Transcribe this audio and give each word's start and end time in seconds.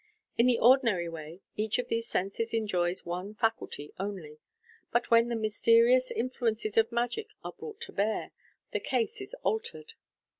In 0.35 0.47
the 0.47 0.57
ordinary 0.57 1.07
way, 1.07 1.41
each 1.55 1.77
of 1.77 1.87
these 1.87 2.07
senses 2.07 2.55
enjoys 2.55 3.05
one 3.05 3.35
faculty 3.35 3.93
only 3.99 4.31
j 4.31 4.39
but 4.91 5.11
when 5.11 5.27
the 5.27 5.35
mysterious 5.35 6.09
influences 6.09 6.75
of 6.75 6.91
magic 6.91 7.27
are 7.43 7.53
brought 7.53 7.79
to 7.81 7.91
bear, 7.91 8.31
the 8.71 8.79
case 8.79 9.21
is 9.21 9.35
altered. 9.43 9.93